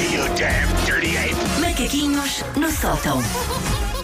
you 0.00 0.22
damn 0.36 0.68
dirty 0.86 1.16
ape! 1.16 1.34
Macaquinhos 1.60 2.42
no 2.56 2.70
sótão. 2.70 3.18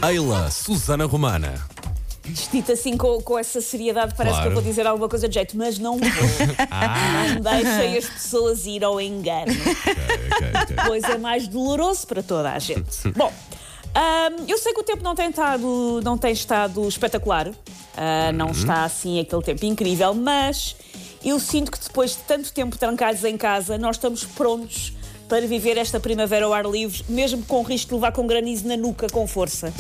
Eila, 0.08 0.50
Susana 0.50 1.06
Romana. 1.06 1.54
Dito 2.52 2.72
assim 2.72 2.96
com, 2.96 3.20
com 3.22 3.38
essa 3.38 3.60
seriedade, 3.60 4.14
parece 4.16 4.34
Claro. 4.34 4.50
que 4.50 4.56
eu 4.56 4.60
vou 4.60 4.68
dizer 4.70 4.86
alguma 4.86 5.08
coisa 5.08 5.28
de 5.28 5.34
jeito, 5.34 5.56
mas 5.56 5.78
não 5.78 5.96
vou. 5.98 6.08
Não 7.34 7.40
deixem 7.40 7.96
as 7.98 8.04
pessoas 8.06 8.66
ir 8.66 8.82
ao 8.84 9.00
engano, 9.00 9.52
pois 10.86 11.04
é 11.04 11.18
mais 11.18 11.46
doloroso 11.46 12.04
para 12.06 12.22
toda 12.24 12.50
a 12.52 12.58
gente. 12.58 13.08
Bom, 13.16 13.32
ahm, 13.94 14.44
eu 14.48 14.58
sei 14.58 14.72
que 14.74 14.80
o 14.80 14.82
tempo 14.82 15.02
não 15.04 15.14
tem 15.14 15.30
estado, 15.30 16.00
não 16.02 16.18
tem 16.18 16.32
estado 16.32 16.86
espetacular, 16.88 17.48
Ah, 17.96 18.32
não 18.32 18.50
está 18.50 18.84
assim 18.84 19.20
aquele 19.20 19.42
tempo 19.42 19.64
incrível, 19.64 20.12
mas 20.12 20.74
eu 21.24 21.38
sinto 21.38 21.70
que 21.70 21.78
depois 21.78 22.10
de 22.12 22.18
tanto 22.18 22.52
tempo 22.52 22.76
trancados 22.76 23.22
em 23.24 23.36
casa, 23.36 23.78
nós 23.78 23.96
estamos 23.96 24.24
prontos 24.24 24.92
para 25.28 25.46
viver 25.46 25.76
esta 25.76 25.98
primavera 25.98 26.46
ao 26.46 26.52
ar 26.52 26.64
livre, 26.66 27.04
mesmo 27.08 27.42
com 27.44 27.60
o 27.60 27.62
risco 27.62 27.88
de 27.88 27.94
levar 27.94 28.12
com 28.12 28.26
granizo 28.26 28.66
na 28.66 28.76
nuca 28.76 29.08
com 29.08 29.26
força. 29.26 29.72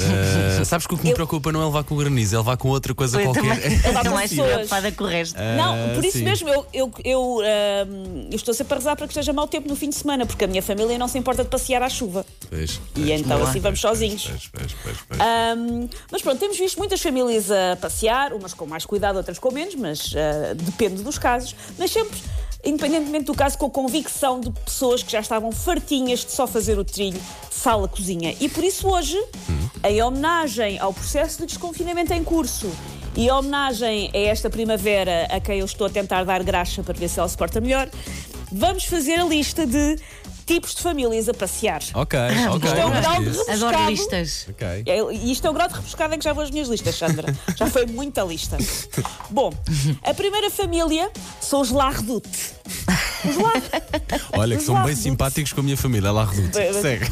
Ah, 0.60 0.64
sabes 0.66 0.86
que 0.86 0.94
o 0.94 0.98
que 0.98 1.04
me 1.04 1.10
Eu- 1.10 1.14
preocupa 1.14 1.52
não 1.52 1.62
é 1.62 1.64
levar 1.66 1.84
com 1.84 1.94
o 1.94 1.98
granizo, 1.98 2.34
é 2.34 2.38
levar 2.38 2.56
com 2.56 2.68
outra 2.68 2.94
coisa 2.94 3.20
Eu 3.20 3.32
qualquer. 3.32 3.42
também 3.62 3.78
dá 3.80 3.88
estou 3.88 4.02
com 4.04 4.10
mais 4.10 4.30
pessoas. 4.30 4.50
preocupada 4.52 4.92
com 4.92 5.04
o 5.04 5.06
resto. 5.06 5.36
Não, 5.56 5.94
por 5.94 6.04
isso 6.04 6.18
sim. 6.18 6.24
mesmo 6.24 6.48
eu, 6.48 6.66
eu, 6.72 6.92
eu, 7.04 7.38
ahm, 7.40 8.28
eu 8.30 8.36
estou 8.36 8.52
sempre 8.54 8.74
a 8.74 8.76
rezar 8.78 8.96
para 8.96 9.06
que 9.06 9.12
esteja 9.12 9.32
mau 9.32 9.46
tempo 9.46 9.68
no 9.68 9.76
fim 9.76 9.88
de 9.88 9.94
semana, 9.96 10.26
porque 10.26 10.44
a 10.44 10.48
minha 10.48 10.62
família 10.62 10.98
não 10.98 11.08
se 11.08 11.18
importa 11.18 11.44
de 11.44 11.50
passear 11.50 11.82
à 11.82 11.88
chuva. 11.88 12.26
Pois, 12.50 12.80
E 12.96 13.00
pois, 13.06 13.20
então 13.20 13.38
boa. 13.38 13.48
assim 13.50 13.60
vamos 13.60 13.80
sozinhos. 13.80 14.26
pois, 14.26 14.48
pois, 14.52 14.72
pois, 14.82 14.96
pois. 15.08 15.20
Ahm, 15.20 15.88
mas 16.10 16.22
pronto, 16.22 16.38
temos 16.38 16.58
visto 16.58 16.76
muitas 16.78 17.00
famílias 17.00 17.50
a 17.50 17.76
passear, 17.80 18.32
umas 18.32 18.52
com 18.52 18.66
mais 18.66 18.84
cuidado, 18.84 19.16
outras 19.16 19.38
com 19.38 19.52
menos, 19.52 19.74
mas 19.76 20.12
ah, 20.16 20.54
depende 20.54 21.02
dos 21.02 21.18
casos. 21.18 21.54
Mas 21.78 21.90
sempre, 21.90 22.18
independentemente 22.66 23.26
do 23.26 23.34
caso, 23.34 23.56
com 23.56 23.66
a 23.66 23.70
convicção 23.70 24.40
de 24.40 24.50
pessoas 24.50 25.02
que 25.02 25.10
já 25.10 25.20
estavam 25.20 25.52
fartinhas 25.52 26.24
de 26.24 26.32
só 26.32 26.46
fazer 26.46 26.78
o 26.78 26.84
trilho 26.84 27.20
sala-cozinha. 27.50 28.34
E 28.40 28.48
por 28.48 28.64
isso 28.64 28.88
hoje, 28.88 29.16
em 29.84 30.02
homenagem 30.02 30.78
ao 30.78 30.92
processo 30.92 31.38
de 31.38 31.46
desconfinamento 31.46 32.12
em 32.12 32.24
curso 32.24 32.70
e 33.16 33.26
em 33.26 33.30
homenagem 33.30 34.10
a 34.12 34.18
esta 34.18 34.50
primavera 34.50 35.26
a 35.30 35.40
quem 35.40 35.60
eu 35.60 35.64
estou 35.64 35.86
a 35.86 35.90
tentar 35.90 36.24
dar 36.24 36.42
graxa 36.42 36.82
para 36.82 36.98
ver 36.98 37.08
se 37.08 37.18
ela 37.18 37.28
se 37.28 37.36
porta 37.36 37.60
melhor, 37.60 37.88
vamos 38.52 38.84
fazer 38.84 39.14
a 39.14 39.24
lista 39.24 39.64
de 39.64 39.98
tipos 40.46 40.74
de 40.74 40.82
famílias 40.82 41.28
a 41.28 41.34
passear. 41.34 41.82
Ok, 41.94 42.18
ok. 42.50 42.68
Isto 42.68 42.78
é 42.78 42.86
um 42.86 42.90
gosto 42.90 43.02
grau 43.02 43.18
de 43.22 43.30
disso. 43.30 43.40
Adoro 43.50 43.76
rebuscado. 43.76 43.90
listas. 43.90 44.46
Ok. 44.48 44.66
É, 44.86 45.12
E 45.12 45.32
isto 45.32 45.46
é 45.46 45.50
o 45.50 45.52
grau 45.52 45.68
de 45.68 45.74
rebuscada 45.74 46.14
em 46.14 46.18
que 46.18 46.24
já 46.24 46.32
vou 46.32 46.44
as 46.44 46.50
minhas 46.50 46.68
listas, 46.68 46.94
Sandra. 46.94 47.36
Já 47.56 47.66
foi 47.66 47.84
muita 47.86 48.22
lista. 48.22 48.56
Bom, 49.30 49.52
a 50.02 50.14
primeira 50.14 50.50
família 50.50 51.10
são 51.40 51.60
os 51.60 51.70
La 51.70 51.90
Redoute. 51.90 52.28
Os 53.28 53.36
La... 53.36 53.52
Olha, 54.38 54.56
que 54.56 54.62
são 54.62 54.82
bem 54.82 54.94
simpáticos 54.94 55.52
com 55.52 55.60
a 55.60 55.64
minha 55.64 55.76
família, 55.76 56.10
lá 56.12 56.24
bem. 56.26 56.72
Segue. 56.80 57.06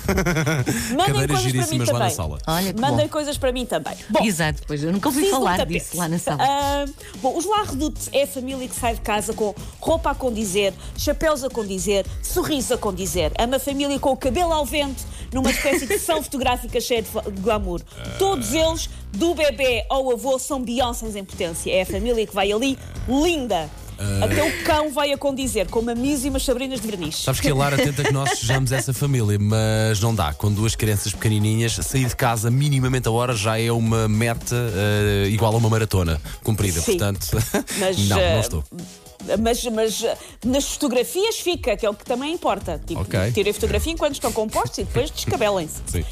Mandem 0.97 1.07
Cadeiras 1.07 1.27
coisas 1.27 1.27
para 1.27 1.33
mim 1.37 1.41
giríssimas 1.51 1.89
lá 1.89 1.93
na 1.93 1.99
também. 1.99 2.15
sala. 2.15 2.39
Olha 2.47 2.73
que 2.73 2.81
Mandem 2.81 3.07
bom. 3.07 3.13
coisas 3.13 3.39
para 3.39 3.53
mim 3.53 3.67
também. 3.67 3.95
Bom, 4.11 4.25
Exato, 4.25 4.63
pois 4.67 4.83
eu 4.83 4.93
nunca 4.93 5.09
ouvi 5.09 5.23
de 5.23 5.29
um 5.29 5.31
falar 5.31 5.57
tapete. 5.57 5.79
disso 5.85 5.97
lá 5.97 6.09
na 6.09 6.19
sala. 6.19 6.39
Ah, 6.43 6.85
bom, 7.21 7.37
os 7.37 7.45
La 7.47 7.63
Redoute 7.65 8.09
é 8.13 8.23
a 8.23 8.27
família 8.27 8.67
que 8.69 8.75
sai 8.75 8.95
de 8.95 9.01
casa 9.01 9.33
com 9.33 9.55
roupa 9.81 10.11
a 10.11 10.15
condizer, 10.15 10.73
chapéus 10.97 11.43
a 11.45 11.51
condizer, 11.51 12.07
sorriso 12.23 12.75
a 12.75 12.79
condizer. 12.79 13.33
É 13.37 13.45
uma 13.47 13.59
família 13.59 13.99
com 13.99 14.11
o 14.13 14.17
cabelo 14.17 14.53
ao 14.53 14.65
vento, 14.65 15.03
numa 15.33 15.51
espécie 15.51 15.87
de 15.87 15.99
sessão 15.99 16.23
fotográfica 16.25 16.81
cheia 16.81 17.03
de 17.03 17.09
fa- 17.09 17.23
de 17.23 17.41
glamour. 17.41 17.81
Todos 18.19 18.53
eles, 18.53 18.89
do 19.13 19.35
bebê 19.35 19.85
ao 19.89 20.11
avô, 20.13 20.39
são 20.39 20.63
Beyoncés 20.63 21.17
em 21.17 21.25
potência. 21.25 21.71
É 21.73 21.83
a 21.83 21.87
família 21.87 22.27
que 22.27 22.35
vai 22.35 22.51
ali 22.53 22.79
linda. 23.09 23.69
Até 24.23 24.43
o 24.43 24.65
cão 24.65 24.91
vai 24.93 25.13
a 25.13 25.19
condizer, 25.19 25.69
com 25.69 25.81
mamis 25.83 26.25
e 26.25 26.29
umas 26.29 26.45
sabrinas 26.45 26.81
de 26.81 26.87
verniz. 26.87 27.17
Sabes 27.23 27.41
que 27.41 27.49
a 27.49 27.55
Lara 27.55 27.77
tenta 27.77 28.03
que 28.03 28.13
nós 28.13 28.39
sejamos 28.39 28.73
essa 28.73 28.93
família, 28.93 29.39
mas 29.41 30.01
não 30.01 30.15
dá. 30.15 30.33
Com 30.35 30.53
duas 30.53 30.75
crianças 30.75 31.13
pequenininhas, 31.13 31.75
sair 31.75 32.07
de 32.07 32.17
casa 32.17 32.51
minimamente 32.51 33.09
a 33.09 33.11
hora 33.11 33.35
já 33.35 33.59
é 33.59 33.71
uma 33.71 34.09
meta 34.09 34.57
eh, 34.57 35.29
igual 35.29 35.55
a 35.55 35.57
uma 35.59 35.71
maratona 35.71 36.21
cumprida. 36.43 36.81
Sim. 36.81 36.93
Portanto, 36.99 37.27
Mas, 37.79 37.99
não, 38.09 38.17
não 38.17 38.41
estou. 38.41 38.65
Mas, 39.41 39.65
mas 39.65 40.05
nas 40.45 40.67
fotografias 40.75 41.37
fica, 41.37 41.75
que 41.79 41.87
é 41.87 41.89
o 41.89 41.95
que 41.95 42.05
também 42.05 42.35
importa. 42.35 42.79
Tipo, 42.85 43.01
Ok. 43.01 43.33
tirem 43.33 43.53
fotografia 43.55 43.93
enquanto 43.93 44.15
estão 44.15 44.31
compostos 44.31 44.79
e 44.79 44.85
depois 44.85 45.11
descabelem-se. 45.11 45.81
Sim. 45.87 46.05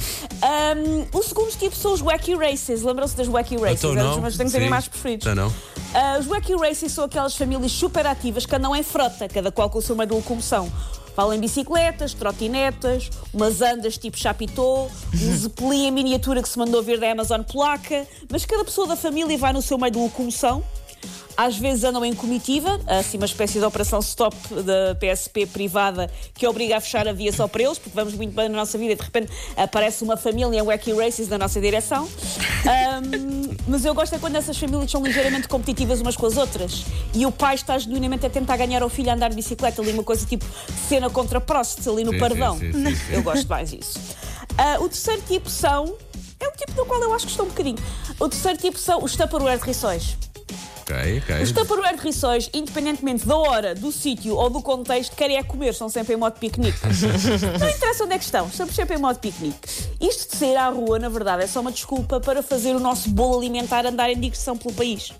Um, 0.43 1.19
o 1.19 1.23
segundo 1.23 1.51
tipo 1.51 1.77
são 1.77 1.93
os 1.93 2.01
wacky 2.01 2.35
races. 2.35 2.83
Lembram-se 2.83 3.15
das 3.17 3.29
wacky 3.29 3.57
races? 3.57 3.79
Então 3.85 3.95
não. 3.95 4.13
dos 4.13 4.21
meus 4.21 4.33
desenhos 4.35 4.53
Sim. 4.53 4.59
animais 4.59 4.89
preferidos. 4.89 5.25
Já 5.27 5.35
não. 5.35 5.53
Uh, 5.93 6.19
os 6.19 6.27
wacky 6.27 6.55
races 6.55 6.91
são 6.91 7.05
aquelas 7.05 7.37
famílias 7.37 7.71
super 7.71 8.07
ativas 8.07 8.47
que 8.47 8.57
andam 8.57 8.75
em 8.75 8.83
frota, 8.83 9.29
cada 9.29 9.53
qual 9.53 9.69
com 9.69 9.79
o 9.79 9.83
seu 9.83 9.95
meio 9.95 10.09
de 10.09 10.15
locomoção. 10.15 10.73
Valem 11.15 11.39
bicicletas, 11.39 12.15
trotinetas, 12.15 13.11
umas 13.35 13.61
andas 13.61 13.99
tipo 13.99 14.17
chapitô, 14.17 14.89
um 15.15 15.37
zeppelin 15.37 15.89
em 15.89 15.91
miniatura 15.91 16.43
que 16.43 16.49
se 16.49 16.59
mandou 16.59 16.83
vir 16.83 16.99
da 16.99 17.13
Amazon 17.13 17.43
polaca, 17.43 18.07
mas 18.31 18.47
cada 18.47 18.65
pessoa 18.65 18.87
da 18.87 18.97
família 18.97 19.37
vai 19.37 19.53
no 19.53 19.61
seu 19.61 19.77
meio 19.77 19.93
de 19.93 19.99
locomoção. 19.99 20.65
Às 21.37 21.57
vezes 21.57 21.85
andam 21.85 22.05
em 22.05 22.15
comitiva, 22.15 22.81
assim 22.87 23.17
uma 23.17 23.27
espécie 23.27 23.59
de 23.59 23.65
operação 23.65 24.01
stop 24.01 24.37
da 24.63 24.95
PSP 24.95 25.47
privada 25.47 26.11
que 26.35 26.47
obriga 26.47 26.77
a 26.77 26.81
fechar 26.81 27.09
a 27.09 27.13
via 27.13 27.33
só 27.33 27.49
para 27.49 27.63
eles, 27.63 27.79
porque 27.79 27.95
vamos 27.95 28.15
muito 28.15 28.35
bem 28.35 28.49
na 28.49 28.57
nossa 28.57 28.77
vida 28.77 28.93
e 28.93 28.97
de 28.97 29.03
repente 29.03 29.33
aparece 29.57 30.05
uma 30.05 30.17
família 30.17 30.63
wacky 30.63 30.93
races 30.93 31.29
na 31.29 31.39
nossa 31.39 31.61
direção. 31.61 32.09
Ahm, 32.67 33.57
mas 33.67 33.85
eu 33.85 33.95
gosto 33.95 34.15
é 34.15 34.19
quando 34.19 34.37
essas 34.37 34.57
famílias 34.57 34.91
são 34.91 35.03
ligeiramente 35.03 35.49
competitivas 35.49 36.01
umas 36.01 36.17
com 36.17 36.27
as 36.27 36.37
outras 36.37 36.85
e 37.15 37.25
o 37.25 37.33
pai 37.33 37.55
está 37.55 37.79
genuinamente 37.79 38.27
a 38.27 38.31
tentar 38.31 38.57
ganhar 38.57 38.83
ao 38.83 38.89
filho 38.89 39.11
a 39.11 39.15
andar 39.15 39.31
de 39.31 39.37
bicicleta, 39.37 39.81
ali 39.81 39.93
uma 39.93 40.05
coisa 40.05 40.27
tipo 40.27 40.45
cena 40.89 41.09
contra 41.09 41.41
Prost 41.41 41.87
ali 41.89 42.05
no 42.05 42.13
Sim, 42.13 42.19
pardão. 42.19 42.59
sim, 42.59 42.73
sim. 42.73 42.97
Eu 43.11 43.23
gosto 43.23 43.49
mais 43.49 43.71
disso. 43.71 43.99
Ah, 44.59 44.77
o 44.81 44.89
terceiro 44.89 45.23
tipo 45.27 45.49
são. 45.49 45.97
É 46.39 46.49
um 46.49 46.53
tipo 46.53 46.73
do 46.73 46.85
qual 46.85 47.01
eu 47.01 47.15
acho 47.15 47.25
que 47.25 47.31
estou 47.31 47.47
um 47.47 47.49
bocadinho. 47.49 47.79
O 48.19 48.29
terceiro 48.29 48.59
tipo 48.59 48.79
são 48.79 49.03
os 49.03 49.15
Tupperware 49.17 49.59
de 49.59 49.65
rissóis. 49.65 50.17
Ok, 50.83 51.23
ok. 51.23 51.43
Os 51.43 51.53
Tupperware 51.53 51.97
de 51.97 52.03
rissóis, 52.03 52.51
independentemente 52.53 53.27
da 53.27 53.37
hora, 53.37 53.75
do 53.75 53.93
sítio 53.93 54.35
ou 54.37 54.51
do 54.51 54.61
contexto, 54.61 55.15
querem 55.15 55.37
é 55.37 55.43
comer, 55.43 55.71
estão 55.71 55.89
sempre 55.89 56.15
em 56.15 56.17
modo 56.17 56.39
piquenique. 56.39 56.79
Não 57.59 57.69
interessa 57.69 58.05
onde 58.05 58.15
é 58.15 58.19
que 58.19 58.25
estão, 58.25 58.47
estamos 58.49 58.75
sempre 58.75 58.97
em 58.97 58.99
modo 58.99 59.19
piquenique. 59.19 59.59
Isto 60.01 60.33
de 60.33 60.37
sair 60.37 60.57
à 60.57 60.69
rua, 60.69 60.99
na 60.99 61.09
verdade, 61.09 61.45
é 61.45 61.47
só 61.47 61.61
uma 61.61 61.71
desculpa 61.71 62.21
para 62.21 62.43
fazer 62.43 62.75
o 62.75 62.81
nosso 62.81 63.09
bolo 63.11 63.39
alimentar 63.39 63.87
andar 63.87 64.11
em 64.11 64.19
digressão 64.19 64.57
pelo 64.57 64.75
país. 64.75 65.13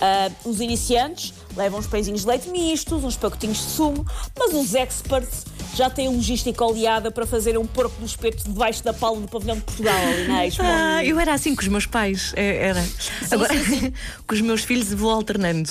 Ah, 0.00 0.30
os 0.44 0.60
iniciantes 0.60 1.34
levam 1.56 1.80
uns 1.80 1.86
pãezinhos 1.86 2.20
de 2.20 2.26
leite 2.28 2.48
mistos, 2.48 3.02
uns 3.02 3.16
pacotinhos 3.16 3.58
de 3.58 3.64
sumo, 3.64 4.06
mas 4.38 4.54
os 4.54 4.74
experts 4.74 5.44
já 5.78 5.88
têm 5.88 6.08
logística 6.08 6.64
oleada 6.64 7.10
para 7.10 7.26
fazer 7.26 7.56
um 7.56 7.66
porco 7.66 7.94
no 8.00 8.06
espeto 8.06 8.44
debaixo 8.44 8.82
da 8.84 8.92
palma 8.92 9.22
do 9.22 9.28
pavilhão 9.28 9.56
de 9.56 9.62
Portugal, 9.62 9.94
ali 9.96 10.28
na 10.28 10.46
Expo. 10.46 10.62
Ah, 10.68 11.04
eu 11.04 11.18
era 11.20 11.32
assim 11.34 11.54
com 11.54 11.62
os 11.62 11.68
meus 11.68 11.86
pais. 11.86 12.32
é- 12.36 12.68
Era. 12.68 12.84
Agora, 13.30 13.54
com 14.26 14.34
os 14.34 14.40
meus 14.40 14.62
filhos 14.62 14.92
vou 14.92 15.10
alternando. 15.10 15.70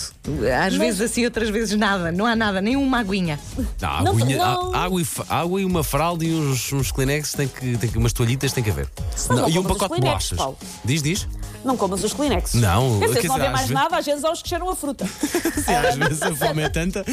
Às 0.65 0.75
vezes 0.75 1.01
assim, 1.01 1.25
outras 1.25 1.49
vezes 1.49 1.77
nada. 1.77 2.11
Não 2.11 2.25
há 2.25 2.35
nada, 2.35 2.61
nem 2.61 2.75
uma 2.75 2.99
aguinha. 2.99 3.39
Não, 3.81 4.03
Não, 4.03 4.11
aguinha- 4.13 4.37
não. 4.37 4.73
a- 4.73 4.77
água, 4.85 5.01
e, 5.01 5.05
água 5.29 5.61
e 5.61 5.65
uma 5.65 5.83
fralda 5.83 6.23
e 6.23 6.33
uns, 6.33 6.71
uns 6.71 6.91
Kleenex, 6.91 7.33
tem 7.33 7.47
que, 7.47 7.77
tem 7.77 7.89
que, 7.89 7.97
umas 7.97 8.13
toalhitas 8.13 8.53
tem 8.53 8.63
que 8.63 8.69
haver. 8.69 8.87
não 9.29 9.49
e 9.49 9.59
um 9.59 9.63
pacote 9.63 9.95
de 9.95 10.01
bolachas. 10.01 10.37
Paulo. 10.37 10.57
Diz, 10.85 11.01
diz. 11.03 11.27
Não 11.65 11.75
comas 11.75 12.03
os 12.03 12.13
Kleenex. 12.13 12.53
Não, 12.53 12.99
Quer 12.99 13.07
dizer, 13.09 13.21
se 13.21 13.27
não 13.27 13.35
houver 13.35 13.49
mais 13.51 13.67
vezes- 13.67 13.73
nada, 13.83 13.97
às 13.97 14.05
vezes 14.05 14.23
há 14.23 14.31
os 14.31 14.41
que 14.41 14.47
cheiram 14.49 14.69
a 14.69 14.75
fruta. 14.75 15.05
Sim, 15.65 15.73
às 15.73 15.95
vezes 15.95 16.21
a 16.21 16.33
fome 16.35 16.61
é 16.61 16.69
tanta. 16.69 17.03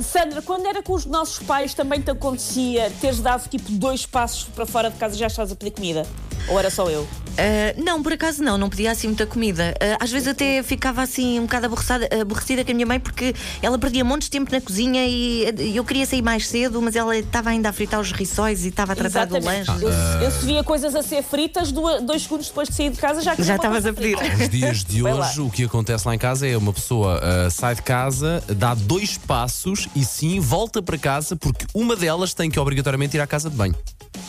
Sandra, 0.00 0.40
quando 0.40 0.66
era 0.66 0.82
com 0.82 0.94
os 0.94 1.04
nossos 1.04 1.38
pais, 1.40 1.74
também 1.74 2.00
te 2.00 2.10
acontecia 2.10 2.90
teres 3.00 3.20
dado 3.20 3.48
tipo 3.48 3.70
dois 3.72 4.06
passos 4.06 4.44
para 4.44 4.64
fora 4.64 4.90
de 4.90 4.96
casa 4.96 5.14
e 5.14 5.18
já 5.18 5.26
estás 5.26 5.52
a 5.52 5.56
pedir 5.56 5.72
comida? 5.72 6.06
Ou 6.48 6.58
era 6.58 6.70
só 6.70 6.90
eu? 6.90 7.06
Ah, 7.38 7.74
não, 7.82 8.02
por 8.02 8.12
acaso 8.12 8.42
não, 8.42 8.58
não 8.58 8.68
pedia 8.68 8.90
assim 8.90 9.06
muita 9.06 9.24
comida. 9.26 9.74
Ah, 9.80 10.04
às 10.04 10.10
vezes 10.10 10.28
até 10.28 10.62
ficava 10.62 11.00
assim 11.02 11.38
um 11.38 11.42
bocado 11.42 11.66
aborrecida, 11.66 12.08
aborrecida 12.20 12.64
com 12.64 12.70
a 12.70 12.74
minha 12.74 12.86
mãe 12.86 13.00
porque 13.00 13.34
ela 13.62 13.78
perdia 13.78 14.04
montes 14.04 14.26
de 14.28 14.32
tempo 14.32 14.52
na 14.52 14.60
cozinha 14.60 15.06
e 15.06 15.74
eu 15.74 15.82
queria 15.84 16.04
sair 16.04 16.20
mais 16.20 16.46
cedo, 16.46 16.80
mas 16.82 16.94
ela 16.94 17.16
estava 17.16 17.50
ainda 17.50 17.70
a 17.70 17.72
fritar 17.72 18.00
os 18.00 18.12
rissóis 18.12 18.64
e 18.64 18.68
estava 18.68 18.92
a 18.92 18.96
tratar 18.96 19.24
do 19.26 19.42
lanche. 19.42 19.70
Eu, 19.80 19.88
eu 20.24 20.30
via 20.42 20.62
coisas 20.62 20.94
a 20.94 21.02
ser 21.02 21.22
fritas, 21.22 21.72
duas- 21.72 22.02
dois 22.02 22.22
segundos 22.22 22.48
depois 22.48 22.68
de 22.68 22.74
sair 22.74 22.90
de 22.90 22.98
casa 22.98 23.22
já 23.22 23.30
queria 23.30 23.46
Já 23.46 23.56
estavas 23.56 23.86
a 23.86 23.92
pedir. 23.94 24.16
Nos 24.38 24.48
dias 24.50 24.84
de 24.84 25.02
hoje, 25.02 25.40
o 25.40 25.48
que 25.50 25.64
acontece 25.64 26.06
lá 26.06 26.14
em 26.14 26.18
casa 26.18 26.46
é 26.46 26.54
uma 26.56 26.72
pessoa 26.72 27.18
ah, 27.22 27.48
sai 27.50 27.74
de 27.76 27.82
casa, 27.82 28.42
dá 28.48 28.74
dois 28.74 29.16
passos 29.16 29.88
e 29.96 30.04
sim 30.04 30.38
volta 30.38 30.82
para 30.82 30.98
casa 30.98 31.34
porque 31.34 31.64
uma 31.72 31.96
delas 31.96 32.34
tem 32.34 32.50
que 32.50 32.60
obrigatoriamente 32.60 33.16
ir 33.16 33.20
à 33.20 33.26
casa 33.26 33.48
de 33.48 33.56
banho. 33.56 33.74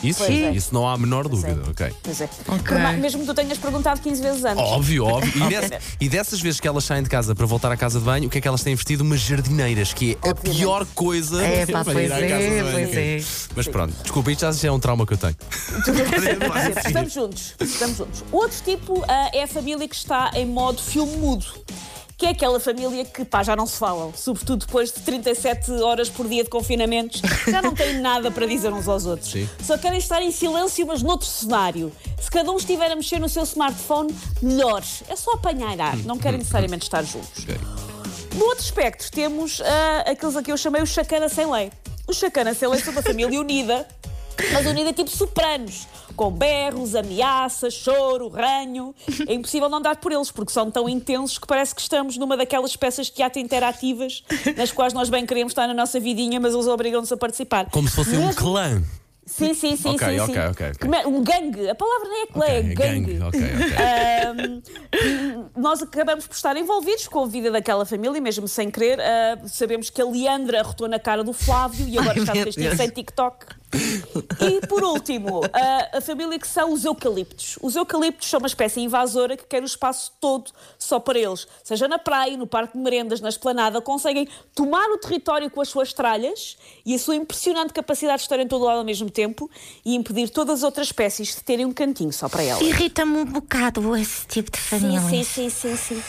Isso 0.08 0.18
Pois 0.24 0.30
sim, 0.30 0.44
é. 0.44 0.50
isso 0.52 0.72
não 0.72 0.86
há 0.88 0.92
a 0.94 0.98
menor 0.98 1.28
dúvida, 1.28 1.60
é. 1.66 1.70
ok. 1.70 1.94
Pois 2.02 2.20
é. 2.20 2.28
Ok. 2.48 2.58
Por 2.64 2.78
mais- 2.78 2.98
mesmo 3.00 3.20
que 3.22 3.26
tu 3.26 3.34
tenhas 3.34 3.58
perguntado 3.58 4.00
15 4.00 4.22
vezes 4.22 4.44
antes. 4.44 4.62
Óbvio, 4.62 5.04
óbvio. 5.06 5.46
E, 5.46 5.48
dessa- 5.50 5.78
e 6.00 6.08
dessas 6.08 6.40
vezes 6.40 6.60
que 6.60 6.68
elas 6.68 6.84
saem 6.84 7.02
de 7.02 7.08
casa 7.08 7.34
para 7.34 7.46
voltar 7.46 7.70
à 7.72 7.76
casa 7.76 7.98
de 7.98 8.04
banho, 8.04 8.26
o 8.26 8.30
que 8.30 8.38
é 8.38 8.40
que 8.40 8.48
elas 8.48 8.62
têm 8.62 8.74
vestido? 8.74 9.02
Umas 9.02 9.20
jardineiras, 9.20 9.92
que 9.92 10.18
é 10.22 10.28
Obviamente. 10.30 10.50
a 10.50 10.54
pior 10.64 10.86
coisa 10.94 11.42
É, 11.44 11.66
pá, 11.66 11.84
para 11.84 11.92
pois 11.94 12.06
ir 12.08 12.12
à 12.12 12.20
é, 12.20 12.28
casa 12.28 12.42
de 12.42 12.62
banho. 12.62 12.86
pois 12.88 12.96
é. 12.96 13.20
Mas 13.56 13.68
pronto, 13.68 13.94
desculpa, 14.02 14.30
isto 14.32 14.52
já 14.52 14.68
é 14.68 14.72
um 14.72 14.78
trauma 14.80 15.06
que 15.06 15.12
eu 15.14 15.18
tenho. 15.18 15.36
Estamos 16.86 17.12
juntos, 17.12 17.54
estamos 17.60 17.96
juntos. 17.98 18.24
Outro 18.32 18.56
tipo 18.64 19.04
ah, 19.08 19.30
é 19.32 19.42
a 19.44 19.46
família 19.48 19.88
que 19.88 19.94
está 19.94 20.30
em 20.34 20.46
modo 20.46 20.80
filme 20.82 21.16
mudo. 21.16 21.46
Que 22.16 22.26
é 22.26 22.30
aquela 22.30 22.60
família 22.60 23.04
que 23.04 23.24
pá, 23.24 23.42
já 23.42 23.56
não 23.56 23.66
se 23.66 23.78
falam, 23.78 24.12
sobretudo 24.14 24.66
depois 24.66 24.92
de 24.92 25.00
37 25.00 25.70
horas 25.72 26.08
por 26.08 26.28
dia 26.28 26.44
de 26.44 26.50
confinamentos, 26.50 27.20
já 27.48 27.60
não 27.60 27.74
têm 27.74 27.98
nada 28.00 28.30
para 28.30 28.46
dizer 28.46 28.72
uns 28.72 28.88
aos 28.88 29.06
outros. 29.06 29.30
Sim. 29.30 29.48
Só 29.62 29.76
querem 29.76 29.98
estar 29.98 30.22
em 30.22 30.30
silêncio, 30.30 30.86
mas 30.86 31.02
noutro 31.02 31.26
cenário. 31.26 31.92
Se 32.20 32.30
cada 32.30 32.50
um 32.50 32.56
estiver 32.56 32.90
a 32.90 32.96
mexer 32.96 33.18
no 33.18 33.28
seu 33.28 33.42
smartphone, 33.42 34.14
melhor. 34.40 34.82
É 35.08 35.16
só 35.16 35.32
apanhar 35.32 35.80
ar, 35.80 35.96
não 35.98 36.18
querem 36.18 36.38
necessariamente 36.38 36.84
estar 36.84 37.02
juntos. 37.02 37.42
Ok. 37.42 37.58
No 38.34 38.46
outro 38.46 38.64
espectro, 38.64 39.10
temos 39.10 39.60
ah, 39.60 40.10
aqueles 40.10 40.36
a 40.36 40.42
que 40.42 40.50
eu 40.50 40.56
chamei 40.56 40.82
os 40.82 40.90
chacana 40.90 41.28
sem 41.28 41.50
lei. 41.50 41.70
Os 42.06 42.16
chacana 42.16 42.52
sem 42.52 42.68
lei 42.68 42.80
são 42.80 42.92
uma 42.92 43.02
família 43.02 43.38
unida, 43.40 43.86
mas 44.52 44.66
unida 44.66 44.92
tipo 44.92 45.08
sopranos, 45.08 45.86
com 46.14 46.30
berros, 46.30 46.94
ameaças, 46.94 47.74
choro, 47.74 48.28
ranho. 48.28 48.94
É 49.26 49.34
impossível 49.34 49.68
não 49.68 49.80
dar 49.80 49.96
por 49.96 50.12
eles, 50.12 50.30
porque 50.30 50.52
são 50.52 50.70
tão 50.70 50.88
intensos 50.88 51.38
que 51.38 51.46
parece 51.46 51.74
que 51.74 51.80
estamos 51.80 52.16
numa 52.16 52.36
daquelas 52.36 52.76
peças 52.76 53.06
de 53.06 53.12
teatro 53.12 53.40
interativas 53.40 54.22
nas 54.56 54.70
quais 54.72 54.92
nós 54.92 55.08
bem 55.08 55.26
queremos 55.26 55.50
estar 55.52 55.66
na 55.66 55.74
nossa 55.74 55.98
vidinha, 56.00 56.38
mas 56.40 56.54
eles 56.54 56.66
obrigam-nos 56.66 57.10
a 57.12 57.16
participar. 57.16 57.68
Como 57.70 57.88
se 57.88 57.94
fosse 57.96 58.16
um 58.16 58.26
Mesmo- 58.26 58.34
clã. 58.34 58.82
Sim, 59.26 59.54
sim, 59.54 59.74
sim, 59.74 59.94
Ok, 59.94 60.06
sim. 60.06 60.20
ok, 60.20 60.34
sim. 60.34 60.40
ok, 60.50 60.66
ok. 60.66 60.72
Como 60.82 60.94
é- 60.94 61.06
Um 61.06 61.22
gangue. 61.24 61.66
A 61.70 61.74
palavra 61.74 62.08
nem 62.10 62.22
é 62.22 62.26
clã, 62.26 62.44
é 62.44 62.58
Ok, 62.60 62.74
gangue. 62.74 63.20
Ok, 63.22 63.40
ok. 63.40 63.76
Ahm, 64.28 64.62
nós 65.56 65.82
acabamos 65.82 66.26
por 66.26 66.34
estar 66.34 66.54
envolvidos 66.58 67.08
com 67.08 67.20
a 67.22 67.26
vida 67.26 67.50
daquela 67.50 67.86
família, 67.86 68.20
mesmo 68.20 68.46
sem 68.46 68.70
querer. 68.70 69.00
Ah, 69.00 69.38
sabemos 69.46 69.88
que 69.88 70.00
a 70.02 70.04
Leandra 70.04 70.60
arrotou 70.60 70.86
na 70.88 70.98
cara 70.98 71.24
do 71.24 71.32
Flávio 71.32 71.88
e 71.88 71.98
agora 71.98 72.14
Ai, 72.18 72.18
está 72.22 72.34
meu 72.34 72.76
sem 72.76 72.90
TikTok. 72.90 73.46
E 74.40 74.66
por 74.66 74.82
último, 74.82 75.40
a, 75.52 75.98
a 75.98 76.00
família 76.00 76.38
que 76.38 76.46
são 76.46 76.72
os 76.72 76.84
eucaliptos. 76.84 77.58
Os 77.60 77.76
eucaliptos 77.76 78.28
são 78.28 78.38
uma 78.38 78.46
espécie 78.46 78.80
invasora 78.80 79.36
que 79.36 79.44
quer 79.44 79.62
o 79.62 79.66
espaço 79.66 80.12
todo 80.20 80.50
só 80.78 80.98
para 81.00 81.18
eles. 81.18 81.46
Seja 81.62 81.88
na 81.88 81.98
praia, 81.98 82.36
no 82.36 82.46
parque 82.46 82.76
de 82.76 82.82
merendas, 82.82 83.20
na 83.20 83.28
esplanada, 83.28 83.80
conseguem 83.80 84.28
tomar 84.54 84.86
o 84.90 84.98
território 84.98 85.50
com 85.50 85.60
as 85.60 85.68
suas 85.68 85.92
tralhas 85.92 86.56
e 86.84 86.94
a 86.94 86.98
sua 86.98 87.16
impressionante 87.16 87.72
capacidade 87.72 88.18
de 88.18 88.24
estar 88.24 88.38
em 88.38 88.46
todo 88.46 88.64
lado 88.64 88.78
ao 88.78 88.84
mesmo 88.84 89.10
tempo 89.10 89.50
e 89.84 89.94
impedir 89.94 90.30
todas 90.30 90.60
as 90.60 90.62
outras 90.62 90.88
espécies 90.88 91.34
de 91.34 91.42
terem 91.42 91.66
um 91.66 91.72
cantinho 91.72 92.12
só 92.12 92.28
para 92.28 92.42
elas. 92.42 92.62
Irrita-me 92.62 93.18
um 93.18 93.24
bocado 93.24 93.96
esse 93.96 94.26
tipo 94.26 94.50
de 94.50 94.58
família. 94.58 95.00
sim, 95.00 95.24
sim, 95.24 95.50
sim, 95.50 95.76
sim. 95.76 96.02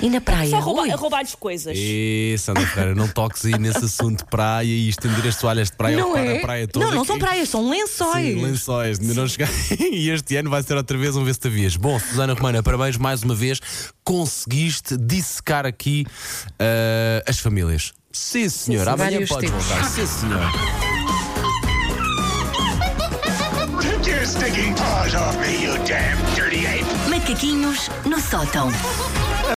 E 0.00 0.10
na 0.10 0.20
praia? 0.20 0.50
Só 0.50 0.58
rouba- 0.60 0.92
a 0.92 0.96
roubar-lhes 0.96 1.34
coisas. 1.34 1.76
E 1.78 2.34
Sandra 2.38 2.66
Ferreira, 2.66 2.94
não 2.94 3.08
toques 3.08 3.44
aí 3.44 3.58
nesse 3.58 3.84
assunto 3.84 4.18
de 4.18 4.30
praia 4.30 4.66
e 4.66 4.88
estender 4.88 5.26
as 5.26 5.36
toalhas 5.36 5.70
de 5.70 5.76
praia 5.76 5.96
Não 5.96 6.08
ocupar 6.10 6.26
é? 6.26 6.36
a 6.36 6.40
praia 6.40 6.68
toda. 6.68 6.86
Não, 6.86 6.94
não 6.94 7.04
são 7.04 7.18
praias, 7.18 7.48
são 7.48 7.68
lençóis. 7.70 8.34
Sim, 8.34 8.42
lençóis, 8.42 9.00
ainda 9.00 9.14
não 9.14 9.26
chegar. 9.28 9.48
e 9.78 10.10
este 10.10 10.36
ano 10.36 10.50
vai 10.50 10.62
ser 10.62 10.76
outra 10.76 10.98
vez, 10.98 11.14
vamos 11.14 11.26
ver 11.26 11.34
se 11.34 11.40
te 11.40 11.46
havias. 11.48 11.76
Bom, 11.76 11.98
Susana 11.98 12.34
Romana, 12.34 12.62
parabéns 12.62 12.96
mais 12.96 13.22
uma 13.22 13.34
vez. 13.34 13.60
Conseguiste 14.02 14.96
dissecar 14.96 15.64
aqui 15.64 16.04
ah, 16.58 17.22
as 17.26 17.38
famílias. 17.38 17.92
Sim, 18.12 18.48
senhor. 18.48 18.84
sim, 18.84 18.90
Amanhã 18.90 19.26
podes 19.26 19.50
tipos. 19.50 19.64
voltar. 19.64 19.84
Sim, 19.90 20.06
senhor. 20.06 20.50
Macaquinhos 27.08 27.88
no 28.06 28.20
sótão. 28.20 28.68